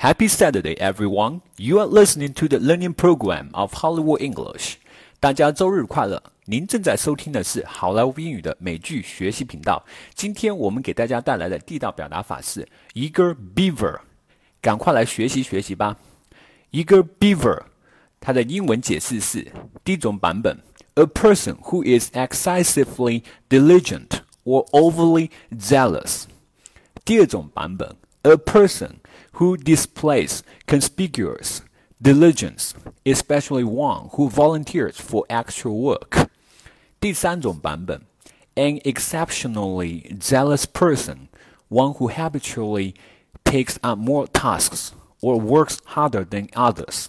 [0.00, 1.40] Happy Saturday, everyone!
[1.56, 4.74] You are listening to the learning program of Hollywood English.
[5.18, 6.22] 大家周日快乐！
[6.44, 9.84] 您正在收听的是好莱坞英语的美剧学习频道。
[10.14, 13.98] 今天我们给大家带来的地道表达法是 eager beaver，
[14.60, 15.96] 赶快来学习学习吧。
[16.72, 17.62] eager beaver，
[18.20, 19.50] 它的英文解释是
[19.82, 20.58] 第一种版本：
[20.94, 26.24] a person who is excessively diligent or overly zealous。
[27.04, 28.96] 第二种版本 ：a person
[29.32, 31.60] who displays conspicuous
[32.00, 32.72] diligence,
[33.04, 36.28] especially one who volunteers for extra work.
[37.00, 38.02] 第三种版本，
[38.54, 41.28] an exceptionally zealous person,
[41.68, 42.94] one who habitually
[43.44, 47.06] takes up more tasks or works harder than others.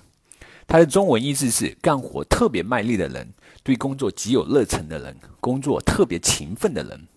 [0.67, 3.33] 它的中文意思是干活特别卖力的人，
[3.63, 7.07] 对工作极有热忱的人，工作特别勤奋的人。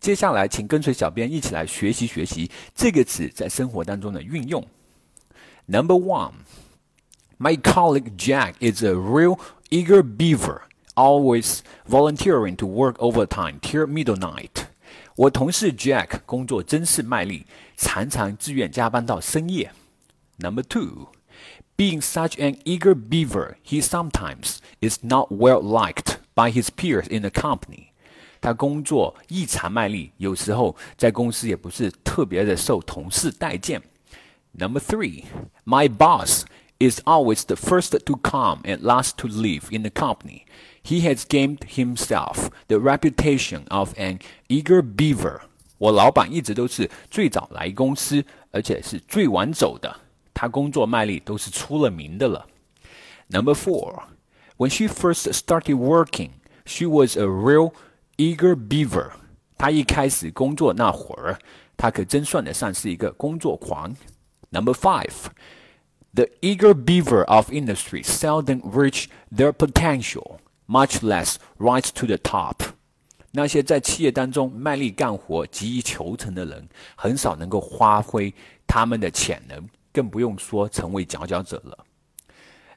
[0.00, 4.66] 接下来，请跟随小编一起来学习学习这个词在生活当中的运用。
[5.66, 6.32] Number one,
[7.38, 9.38] my colleague Jack is a real
[9.70, 10.60] eager beaver,
[10.94, 14.66] always volunteering to work overtime till midnight.
[15.16, 19.72] 我同事 Jack 工作真是卖力，常常自愿加班到深夜。
[20.38, 21.08] Number two,
[21.76, 27.22] being such an eager beaver, he sometimes is not well liked by his peers in
[27.22, 27.87] the company.
[28.40, 33.82] 他工作异常卖力，有时候在公司也不是特别的受同事待见。
[34.52, 35.24] Number three,
[35.64, 36.44] my boss
[36.78, 40.42] is always the first to come and last to leave in the company.
[40.82, 45.40] He has gained himself the reputation of an eager beaver.
[45.78, 50.00] 我老板一直都是最早来公司，而且是最晚走的。
[50.32, 52.46] 他工作卖力都是出了名的了。
[53.28, 54.02] Number four,
[54.58, 56.30] when she first started working,
[56.66, 57.72] she was a real
[58.18, 59.10] Eager beaver，
[59.58, 61.38] 他一开始工作那会儿，
[61.76, 63.94] 他可真算得上是一个工作狂。
[64.50, 70.38] Number five，the eager beaver of industry seldom reach their potential,
[70.68, 72.56] much less rise to the top。
[73.32, 78.32] 那些在企业当中卖力干活、急于求成的人，很少能够发挥
[78.64, 81.84] 他们的潜能，更不用说成为佼佼者了。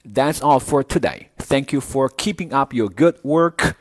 [0.04, 1.28] That's all for today.
[1.38, 3.76] Thank you for keeping up your good work.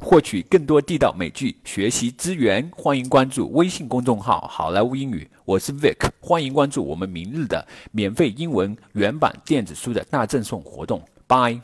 [0.00, 5.28] 获取更多地道美剧学习资源，欢迎关注微信公众号“好莱坞英语”。
[5.44, 11.02] 我是 Vic，欢迎关注我们明日的免费英文原版电子书的大赠送活动。
[11.26, 11.60] Bye。